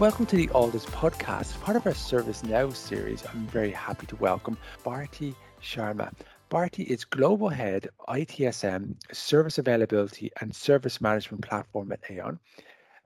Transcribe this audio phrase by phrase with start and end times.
[0.00, 1.60] Welcome to the Alldus podcast.
[1.60, 6.10] Part of our Service Now series, I'm very happy to welcome Bharti Sharma.
[6.50, 12.38] Bharti is Global Head ITSM, Service Availability and Service Management Platform at Aon.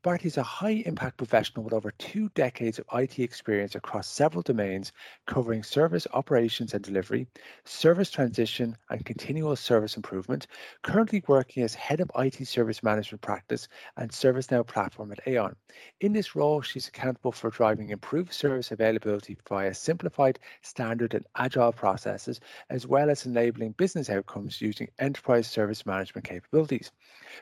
[0.04, 4.42] Bharti is a high impact professional with over two decades of IT experience across several
[4.42, 4.92] domains,
[5.26, 7.26] covering service operations and delivery,
[7.64, 10.46] service transition, and continual service improvement.
[10.82, 15.56] Currently working as head of IT service management practice and ServiceNow platform at Aon.
[16.02, 21.72] In this role, she's accountable for driving improved service availability via simplified, standard, and agile
[21.72, 26.92] processes, as well as enabling business outcomes using enterprise service management capabilities.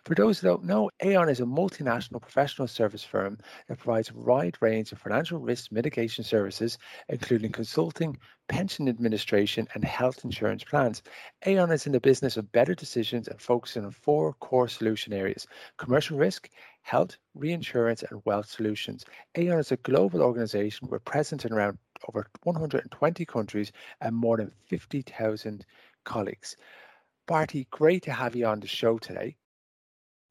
[0.05, 4.15] For those who don't know, Aon is a multinational professional service firm that provides a
[4.15, 6.79] wide range of financial risk mitigation services,
[7.09, 8.17] including consulting,
[8.49, 11.03] pension administration, and health insurance plans.
[11.47, 15.47] Aon is in the business of better decisions and focusing on four core solution areas
[15.79, 16.51] commercial risk,
[16.83, 19.05] health, reinsurance, and wealth solutions.
[19.37, 20.89] Aon is a global organization.
[20.91, 21.79] We're present in around
[22.09, 25.65] over 120 countries and more than 50,000
[26.05, 26.57] colleagues.
[27.29, 29.37] Bharti, great to have you on the show today.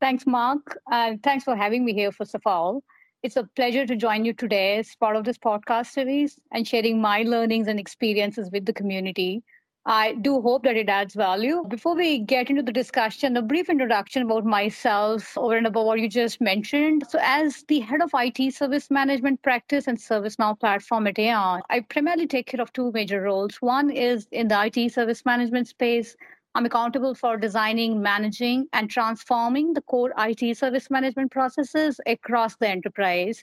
[0.02, 0.80] Thanks, Mark.
[0.92, 2.84] Uh, thanks for having me here, first of all.
[3.22, 7.00] It's a pleasure to join you today as part of this podcast series and sharing
[7.00, 9.44] my learnings and experiences with the community.
[9.86, 11.64] I do hope that it adds value.
[11.68, 16.00] Before we get into the discussion, a brief introduction about myself over and above what
[16.00, 17.04] you just mentioned.
[17.10, 21.82] So, as the head of IT service management practice and ServiceNow platform at Aon, I
[21.82, 23.58] primarily take care of two major roles.
[23.62, 26.16] One is in the IT service management space,
[26.54, 32.68] I'm accountable for designing, managing, and transforming the core IT service management processes across the
[32.68, 33.42] enterprise,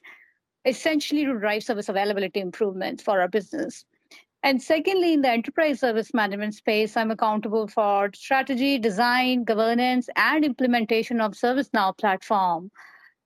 [0.66, 3.86] essentially to drive service availability improvements for our business.
[4.42, 10.44] And secondly, in the enterprise service management space, I'm accountable for strategy, design, governance, and
[10.44, 12.70] implementation of ServiceNow platform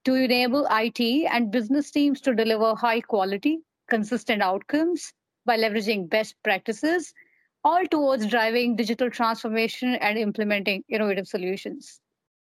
[0.04, 1.00] to enable IT
[1.30, 3.58] and business teams to deliver high quality,
[3.90, 5.12] consistent outcomes
[5.44, 7.12] by leveraging best practices
[7.64, 12.00] all towards driving digital transformation and implementing innovative solutions.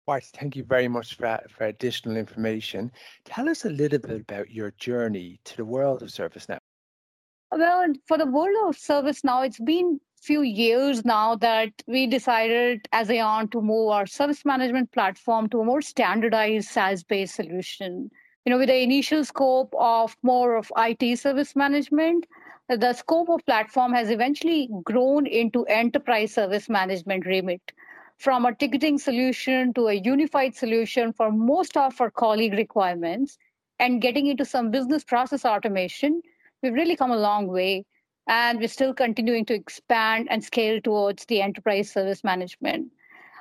[0.09, 2.91] Bharti, thank you very much for, for additional information.
[3.25, 6.59] Tell us a little bit about your journey to the world of ServiceNow.
[7.51, 13.11] Well, for the world of ServiceNow, it's been few years now that we decided as
[13.11, 18.11] Aon to move our service management platform to a more standardized SaaS-based solution.
[18.45, 22.27] You know, with the initial scope of more of IT service management,
[22.69, 27.61] the scope of platform has eventually grown into enterprise service management remit
[28.17, 33.37] from a ticketing solution to a unified solution for most of our colleague requirements
[33.79, 36.23] and getting into some business process automation
[36.63, 37.85] we've really come a long way
[38.29, 42.91] and we're still continuing to expand and scale towards the enterprise service management.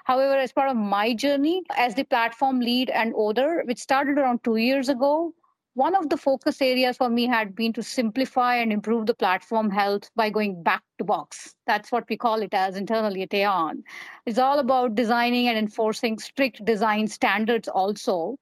[0.04, 4.44] However as part of my journey as the platform lead and owner which started around
[4.44, 5.34] two years ago
[5.76, 9.72] one of the focus areas for me had been to simplify and improve the platform
[9.72, 11.56] health by going back to box.
[11.66, 13.84] That's what we call it as internally at Aon.
[14.28, 18.38] It's all about designing and enforcing strict design standards also,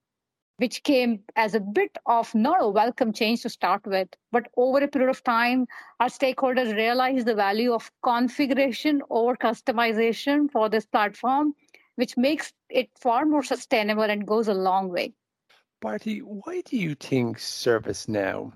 [0.58, 4.80] which came as a bit of not a welcome change to start with, but over
[4.80, 5.66] a period of time,
[6.00, 11.54] our stakeholders realized the value of configuration over customization for this platform,
[11.96, 15.14] which makes it far more sustainable and goes a long way.
[15.82, 18.52] Bharti, why do you think ServiceNow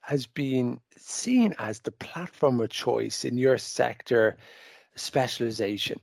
[0.00, 4.36] has been seen as the platform of choice in your sector
[4.96, 6.00] specialization?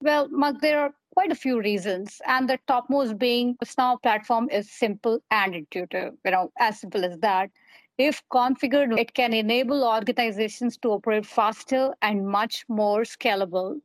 [0.00, 2.20] Well, Mark, there are quite a few reasons.
[2.24, 7.18] And the topmost being Snow platform is simple and intuitive, you know, as simple as
[7.18, 7.50] that.
[7.98, 13.80] If configured, it can enable organizations to operate faster and much more scalable.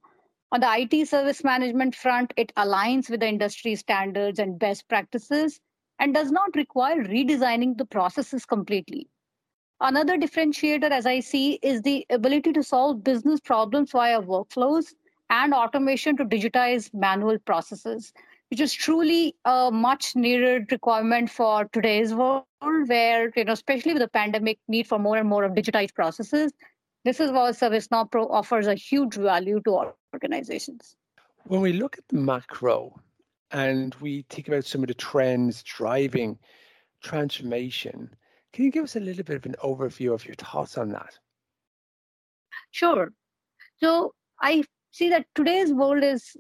[0.52, 5.60] On the IT service management front, it aligns with the industry standards and best practices
[6.02, 9.08] and does not require redesigning the processes completely.
[9.80, 14.94] Another differentiator, as I see, is the ability to solve business problems via workflows
[15.30, 18.14] and automation to digitize manual processes,
[18.50, 22.46] which is truly a much needed requirement for today's world,
[22.88, 26.52] where, you know, especially with the pandemic, need for more and more of digitized processes.
[27.06, 30.96] This is why ServiceNow Pro offers a huge value to our organizations.
[31.46, 33.00] When we look at the macro
[33.52, 36.38] and we think about some of the trends driving
[37.04, 38.10] transformation.
[38.54, 41.18] Can you give us a little bit of an overview of your thoughts on that?
[42.72, 43.12] Sure.
[43.78, 46.36] So I see that today's world is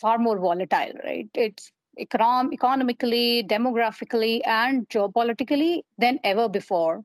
[0.00, 1.28] far more volatile, right?
[1.34, 7.02] It's econom- economically, demographically, and geopolitically than ever before.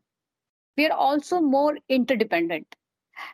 [0.77, 2.75] We are also more interdependent.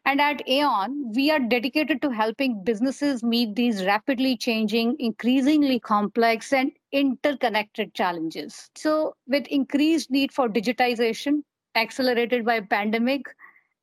[0.06, 6.52] And at Aon, we are dedicated to helping businesses meet these rapidly changing, increasingly complex,
[6.54, 8.70] and interconnected challenges.
[8.76, 11.44] So, with increased need for digitization,
[11.76, 13.26] accelerated by pandemic,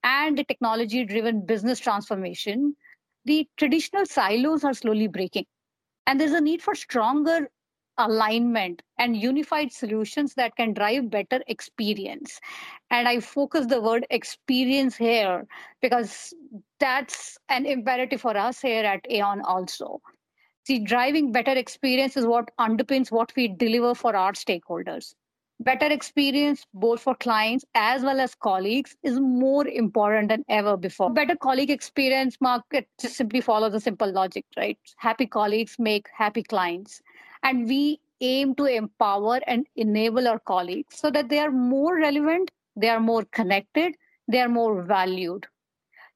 [0.03, 2.77] and the technology driven business transformation,
[3.25, 5.47] the traditional silos are slowly breaking.
[6.07, 7.51] And there's a need for stronger
[7.99, 12.41] alignment and unified solutions that can drive better experience.
[12.91, 15.47] And I focus the word experience here
[15.81, 16.35] because
[16.79, 20.01] that's an imperative for us here at Aon also.
[20.67, 25.15] See, driving better experience is what underpins what we deliver for our stakeholders.
[25.61, 31.11] Better experience, both for clients as well as colleagues, is more important than ever before.
[31.11, 34.79] Better colleague experience, market just simply follows a simple logic, right?
[34.99, 37.01] Happy colleagues make happy clients
[37.47, 42.51] and we aim to empower and enable our colleagues so that they are more relevant,
[42.75, 43.95] they are more connected,
[44.27, 45.47] they are more valued.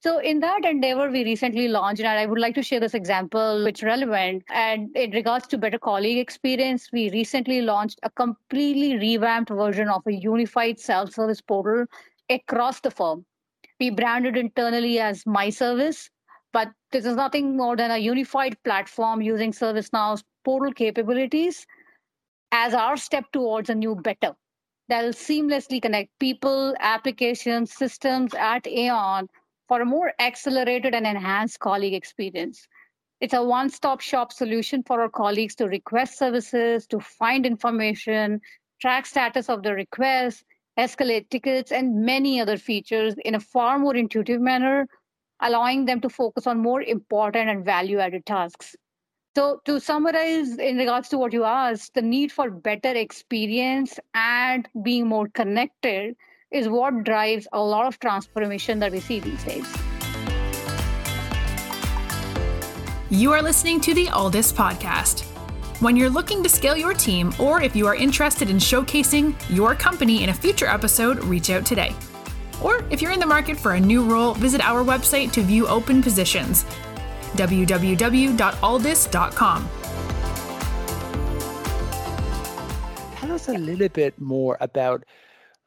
[0.01, 3.63] So, in that endeavor, we recently launched, and I would like to share this example,
[3.63, 4.43] which relevant.
[4.49, 10.03] And in regards to better colleague experience, we recently launched a completely revamped version of
[10.07, 11.85] a unified self service portal
[12.31, 13.27] across the firm.
[13.79, 16.11] We branded internally as My Service,
[16.53, 21.67] but this is nothing more than a unified platform using ServiceNow's portal capabilities
[22.53, 24.35] as our step towards a new better
[24.89, 29.29] that will seamlessly connect people, applications, systems at Aon
[29.69, 32.67] for a more accelerated and enhanced colleague experience.
[33.21, 38.41] It's a one stop shop solution for our colleagues to request services, to find information,
[38.81, 40.45] track status of the request,
[40.79, 44.89] escalate tickets, and many other features in a far more intuitive manner,
[45.41, 48.75] allowing them to focus on more important and value added tasks.
[49.37, 54.69] So, to summarize in regards to what you asked, the need for better experience and
[54.83, 56.17] being more connected
[56.51, 59.73] is what drives a lot of transformation that we see these days.
[63.09, 65.23] You are listening to the Alldus podcast.
[65.81, 69.77] When you're looking to scale your team, or if you are interested in showcasing your
[69.77, 71.95] company in a future episode, reach out today.
[72.61, 75.69] Or if you're in the market for a new role, visit our website to view
[75.69, 76.65] open positions
[77.37, 79.71] www.alldus.com.
[83.17, 85.05] Tell us a little bit more about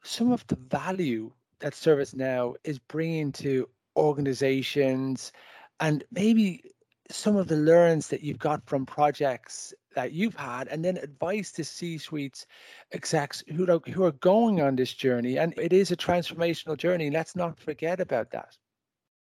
[0.02, 1.30] some of the value
[1.60, 3.66] that ServiceNow is bringing to
[3.96, 5.32] organizations
[5.80, 6.62] and maybe
[7.10, 11.52] some of the learns that you've got from projects that you've had and then advice
[11.52, 12.46] to c-suites
[12.92, 15.38] execs who who are going on this journey.
[15.38, 17.10] And it is a transformational journey.
[17.10, 18.56] Let's not forget about that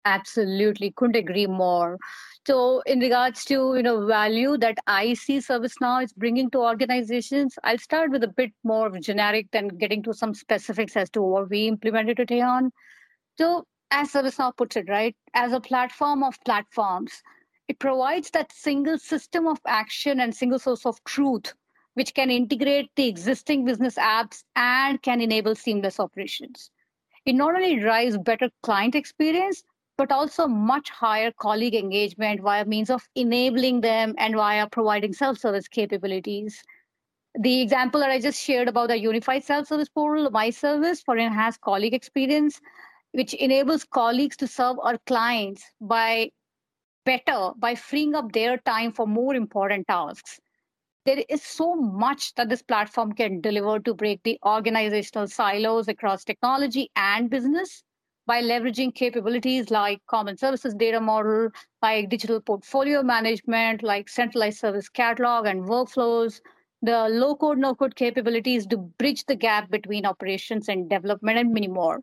[0.09, 1.99] Absolutely, couldn't agree more.
[2.47, 7.57] So, in regards to you know value that I see ServiceNow is bringing to organizations,
[7.63, 11.49] I'll start with a bit more generic than getting to some specifics as to what
[11.49, 12.71] we implemented at Aon.
[13.37, 17.23] So, as ServiceNow puts it, right, as a platform of platforms,
[17.67, 21.53] it provides that single system of action and single source of truth,
[21.95, 26.71] which can integrate the existing business apps and can enable seamless operations.
[27.25, 29.63] It not only drives better client experience,
[29.99, 35.67] but also much higher colleague engagement via means of enabling them and via providing self-service
[35.67, 36.63] capabilities.
[37.37, 41.59] The example that I just shared about the unified self-service portal, My Service for enhanced
[41.59, 42.61] colleague experience,
[43.11, 46.31] which enables colleagues to serve our clients by
[47.05, 50.39] better by freeing up their time for more important tasks.
[51.05, 56.23] There is so much that this platform can deliver to break the organizational silos across
[56.23, 57.83] technology and business
[58.29, 61.49] by leveraging capabilities like common services data model,
[61.81, 66.39] like digital portfolio management, like centralized service catalog and workflows,
[66.83, 71.51] the low code, no code capabilities to bridge the gap between operations and development, and
[71.51, 72.01] many more.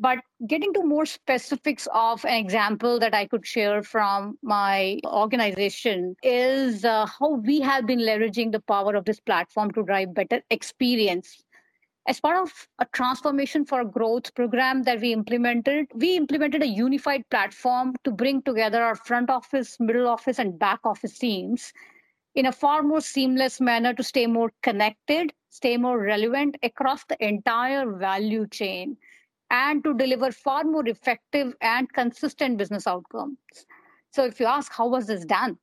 [0.00, 0.18] But
[0.48, 6.84] getting to more specifics of an example that I could share from my organization is
[6.84, 11.44] uh, how we have been leveraging the power of this platform to drive better experience
[12.08, 17.22] as part of a transformation for growth program that we implemented, we implemented a unified
[17.28, 21.70] platform to bring together our front office, middle office, and back office teams
[22.34, 27.16] in a far more seamless manner to stay more connected, stay more relevant across the
[27.22, 28.96] entire value chain,
[29.50, 33.36] and to deliver far more effective and consistent business outcomes.
[34.12, 35.58] So, if you ask, how was this done?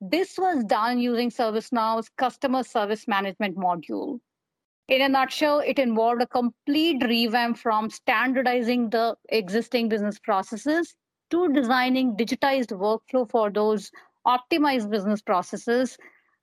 [0.00, 4.20] This was done using ServiceNow's customer service management module.
[4.88, 10.94] In a nutshell, it involved a complete revamp from standardizing the existing business processes
[11.30, 13.90] to designing digitized workflow for those
[14.26, 15.96] optimized business processes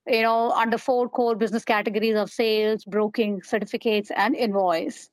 [0.08, 5.10] you know under four core business categories of sales broking certificates and invoice.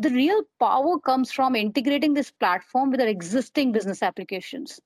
[0.00, 4.78] The real power comes from integrating this platform with our existing business applications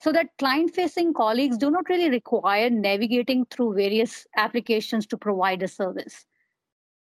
[0.00, 5.62] so that client facing colleagues do not really require navigating through various applications to provide
[5.62, 6.26] a service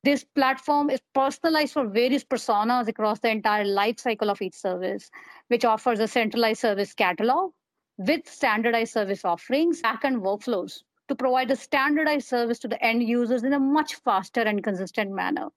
[0.04, 5.10] this platform is personalized for various personas across the entire life cycle of each service,
[5.48, 7.52] which offers a centralized service catalog
[7.98, 13.44] with standardized service offerings, backend workflows to provide a standardized service to the end users
[13.44, 15.48] in a much faster and consistent manner.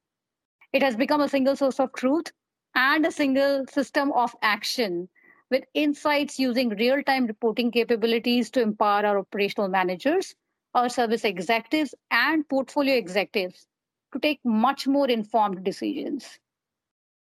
[0.73, 2.33] It has become a single source of truth
[2.75, 5.09] and a single system of action
[5.51, 10.35] with insights using real time reporting capabilities to empower our operational managers,
[10.75, 13.67] our service executives, and portfolio executives
[14.13, 16.39] to take much more informed decisions.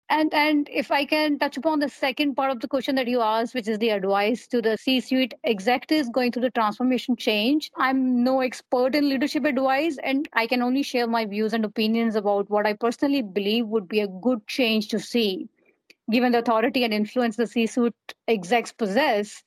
[0.09, 3.23] And and if I can touch upon the second part of the question that you
[3.23, 8.23] asked, which is the advice to the C-suite executives going through the transformation change, I'm
[8.23, 12.49] no expert in leadership advice, and I can only share my views and opinions about
[12.49, 15.49] what I personally believe would be a good change to see.
[16.09, 19.43] Given the authority and influence the C-suite execs possess,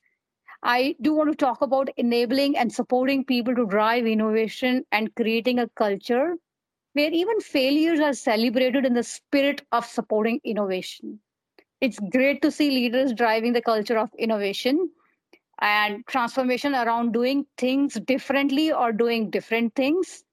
[0.62, 5.58] I do want to talk about enabling and supporting people to drive innovation and creating
[5.58, 6.34] a culture
[6.92, 11.20] where even failures are celebrated in the spirit of supporting innovation.
[11.80, 14.90] It's great to see leaders driving the culture of innovation
[15.60, 20.24] and transformation around doing things differently or doing different things,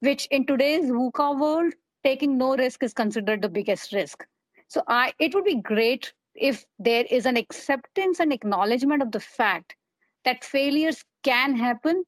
[0.00, 4.26] which in today's VUCA world, taking no risk is considered the biggest risk.
[4.68, 9.20] So I, it would be great if there is an acceptance and acknowledgement of the
[9.20, 9.76] fact
[10.24, 12.04] that failures can happen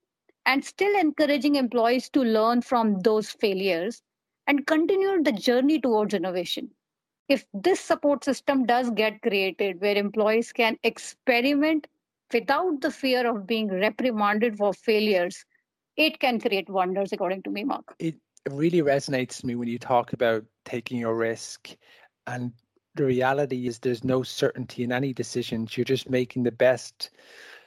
[0.47, 4.03] and still encouraging employees to learn from those failures
[4.47, 6.71] and continue the journey towards innovation.
[7.29, 11.87] If this support system does get created where employees can experiment
[12.33, 15.45] without the fear of being reprimanded for failures,
[15.97, 17.95] it can create wonders, according to me, Mark.
[17.99, 18.17] It
[18.51, 21.77] really resonates to me when you talk about taking a risk.
[22.27, 22.53] And
[22.95, 25.77] the reality is, there's no certainty in any decisions.
[25.77, 27.11] You're just making the best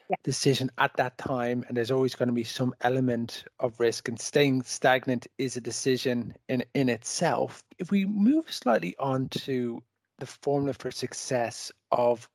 [0.09, 0.15] yeah.
[0.23, 4.19] decision at that time and there's always going to be some element of risk and
[4.19, 7.63] staying stagnant is a decision in in itself.
[7.77, 9.81] If we move slightly on to
[10.19, 12.27] the formula for success of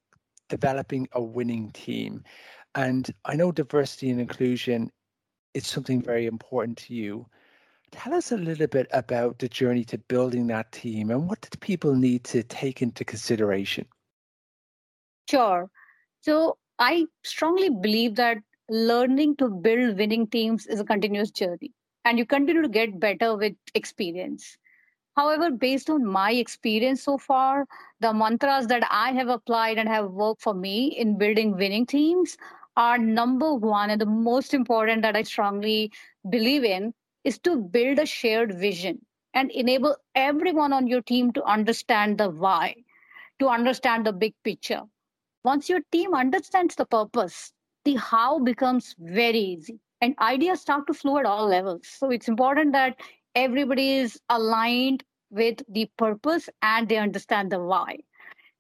[0.49, 2.25] developing a winning team
[2.75, 4.91] and i know diversity and inclusion
[5.55, 7.27] is something very important to you.
[7.93, 11.59] Tell us a little bit about the journey to building that team and what did
[11.61, 13.87] people need to take into consideration?
[15.29, 15.69] Sure.
[16.23, 21.73] So I strongly believe that learning to build winning teams is a continuous journey
[22.05, 24.59] and you continue to get better with experience.
[25.17, 27.67] However, based on my experience so far,
[28.01, 32.37] the mantras that I have applied and have worked for me in building winning teams
[32.77, 35.93] are number one and the most important that I strongly
[36.31, 36.95] believe in
[37.25, 42.31] is to build a shared vision and enable everyone on your team to understand the
[42.31, 42.75] why,
[43.41, 44.83] to understand the big picture.
[45.45, 47.53] Once your team understands the purpose,
[47.85, 51.87] the how becomes very easy and ideas start to flow at all levels.
[51.87, 52.97] So it's important that
[53.35, 57.99] everybody is aligned with the purpose and they understand the why.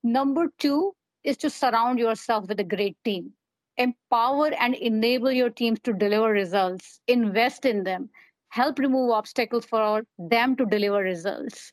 [0.02, 0.94] Number two
[1.24, 3.32] is to surround yourself with a great team.
[3.76, 8.08] Empower and enable your teams to deliver results, invest in them,
[8.48, 11.72] help remove obstacles for them to deliver results.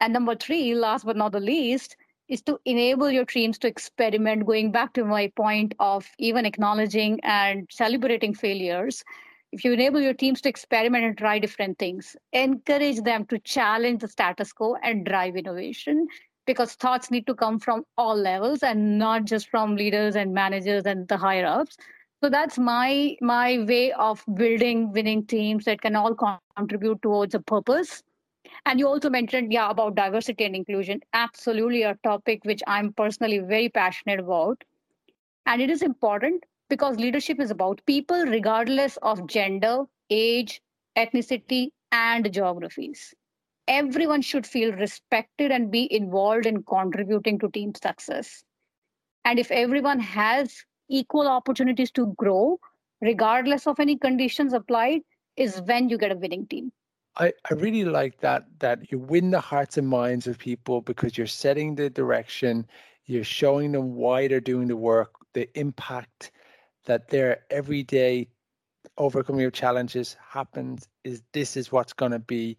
[0.00, 1.96] And number three, last but not the least,
[2.30, 7.18] is to enable your teams to experiment, going back to my point of even acknowledging
[7.24, 9.04] and celebrating failures.
[9.52, 14.00] If you enable your teams to experiment and try different things, encourage them to challenge
[14.00, 16.06] the status quo and drive innovation.
[16.46, 20.86] Because thoughts need to come from all levels and not just from leaders and managers
[20.86, 21.76] and the higher ups.
[22.22, 26.14] So that's my my way of building winning teams that can all
[26.56, 28.02] contribute towards a purpose
[28.66, 31.00] and you also mentioned, yeah, about diversity and inclusion.
[31.12, 34.64] Absolutely a topic which I'm personally very passionate about.
[35.46, 40.60] And it is important because leadership is about people, regardless of gender, age,
[40.96, 43.14] ethnicity, and geographies.
[43.68, 48.44] Everyone should feel respected and be involved in contributing to team success.
[49.24, 52.58] And if everyone has equal opportunities to grow,
[53.00, 55.02] regardless of any conditions applied,
[55.36, 56.72] is when you get a winning team.
[57.16, 61.18] I, I really like that that you win the hearts and minds of people because
[61.18, 62.66] you're setting the direction,
[63.06, 66.30] you're showing them why they're doing the work, the impact
[66.86, 68.28] that their everyday
[68.96, 72.56] overcoming your challenges happens is this is what's going to be.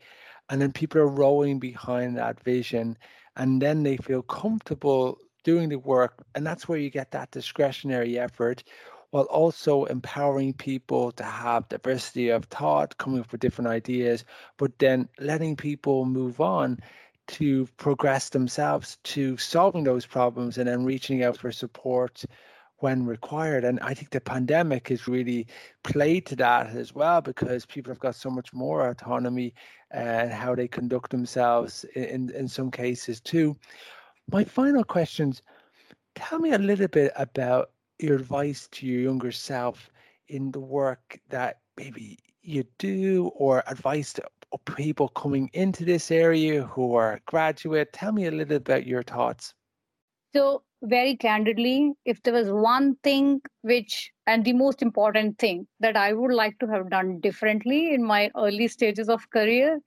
[0.50, 2.98] And then people are rowing behind that vision
[3.36, 8.20] and then they feel comfortable doing the work and that's where you get that discretionary
[8.20, 8.64] effort
[9.12, 14.26] while also empowering people to have diversity of thought coming up with different ideas
[14.58, 16.80] but then letting people move on
[17.28, 22.26] to progress themselves to solving those problems and then reaching out for support
[22.82, 23.64] when required.
[23.64, 25.48] And I think the pandemic has really
[25.84, 29.54] played to that as well because people have got so much more autonomy
[29.94, 33.56] uh, and how they conduct themselves in, in some cases too.
[34.32, 35.42] My final questions
[36.16, 39.90] tell me a little bit about your advice to your younger self
[40.28, 44.24] in the work that maybe you do or advice to
[44.66, 47.94] people coming into this area who are graduate.
[47.94, 49.54] Tell me a little about your thoughts.
[50.34, 55.96] So very candidly, if there was one thing which, and the most important thing that
[55.96, 59.80] I would like to have done differently in my early stages of career,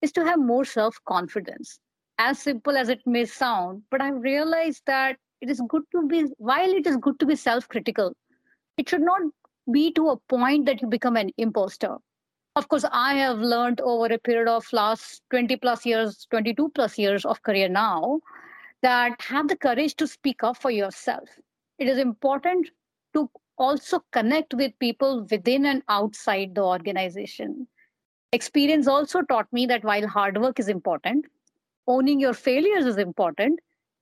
[0.00, 1.78] is to have more self confidence.
[2.18, 6.26] As simple as it may sound, but I've realized that it is good to be,
[6.38, 8.14] while it is good to be self critical,
[8.78, 9.22] it should not
[9.70, 11.96] be to a point that you become an imposter.
[12.54, 16.96] Of course, I have learned over a period of last 20 plus years, 22 plus
[16.96, 18.20] years of career now,
[18.82, 21.28] that have the courage to speak up for yourself.
[21.78, 22.70] It is important
[23.14, 27.66] to also connect with people within and outside the organization.
[28.32, 31.26] Experience also taught me that while hard work is important,
[31.86, 33.58] owning your failures is important,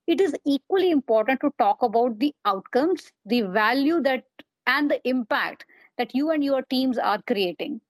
[0.07, 4.25] it is equally important to talk about the outcomes, the value that
[4.67, 5.65] and the impact
[5.97, 7.81] that you and your teams are creating.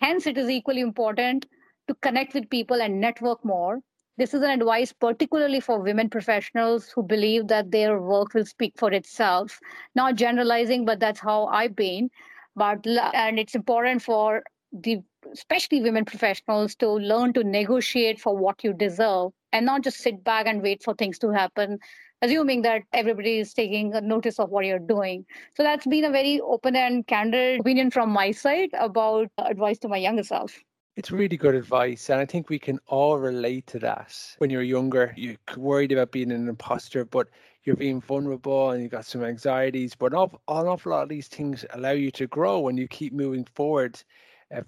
[0.00, 1.46] Hence, it is equally important
[1.88, 3.80] to connect with people and network more
[4.18, 8.74] this is an advice particularly for women professionals who believe that their work will speak
[8.76, 9.58] for itself.
[9.94, 12.10] Not generalizing, but that's how I've been.
[12.54, 18.64] But and it's important for the especially women professionals to learn to negotiate for what
[18.64, 21.78] you deserve and not just sit back and wait for things to happen
[22.22, 25.24] assuming that everybody is taking notice of what you're doing
[25.56, 29.88] so that's been a very open and candid opinion from my side about advice to
[29.88, 30.58] my younger self
[30.94, 32.10] it's really good advice.
[32.10, 34.14] And I think we can all relate to that.
[34.38, 37.28] When you're younger, you're worried about being an imposter, but
[37.64, 39.94] you're being vulnerable and you've got some anxieties.
[39.94, 42.88] But an awful, an awful lot of these things allow you to grow when you
[42.88, 44.02] keep moving forward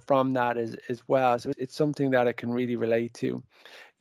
[0.06, 1.38] from that as, as well.
[1.38, 3.42] So it's something that I can really relate to.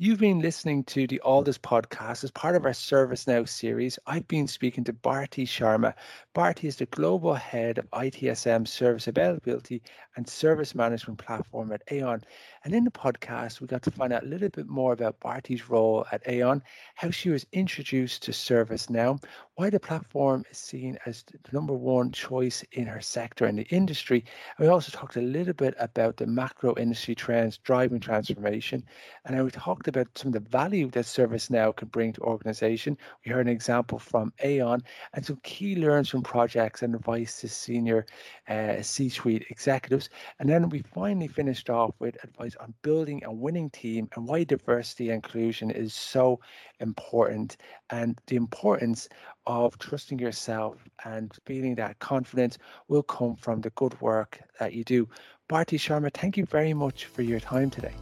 [0.03, 3.97] You've been listening to the This podcast as part of our ServiceNow series.
[4.05, 5.93] I've been speaking to Bharti Sharma.
[6.35, 9.81] Bharti is the global head of ITSM service availability
[10.17, 12.21] and service management platform at Aon.
[12.65, 15.69] And in the podcast, we got to find out a little bit more about Bharti's
[15.69, 16.61] role at Aon,
[16.95, 19.23] how she was introduced to ServiceNow,
[19.55, 23.67] why the platform is seen as the number one choice in her sector and the
[23.69, 24.25] industry.
[24.57, 28.83] And we also talked a little bit about the macro industry trends driving transformation.
[29.25, 32.97] And we talked about some of the value that ServiceNow can bring to organization.
[33.25, 37.49] We heard an example from Aon and some key learns from projects and advice to
[37.49, 38.06] senior
[38.47, 40.10] uh, C-suite executives.
[40.39, 44.43] And then we finally finished off with advice on building a winning team and why
[44.43, 46.39] diversity and inclusion is so
[46.79, 47.58] important
[47.89, 49.08] and the importance
[49.45, 54.84] of trusting yourself and feeling that confidence will come from the good work that you
[54.84, 55.08] do.
[55.49, 57.93] Bharti Sharma, thank you very much for your time today.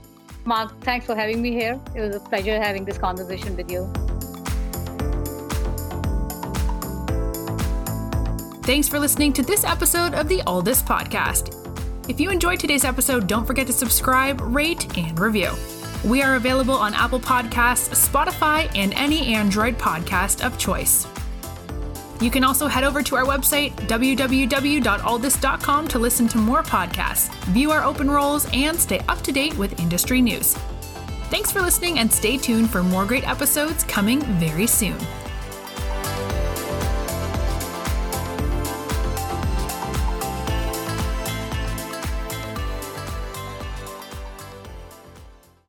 [0.45, 1.79] Mark, thanks for having me here.
[1.95, 3.91] It was a pleasure having this conversation with you.
[8.63, 11.57] Thanks for listening to this episode of the Alldus podcast.
[12.09, 15.51] If you enjoyed today's episode, don't forget to subscribe, rate, and review.
[16.03, 21.05] We are available on Apple Podcasts, Spotify, and any Android podcast of choice.
[22.21, 27.71] You can also head over to our website, www.alldus.com, to listen to more podcasts, view
[27.71, 30.53] our open roles, and stay up to date with industry news.
[31.31, 34.97] Thanks for listening and stay tuned for more great episodes coming very soon.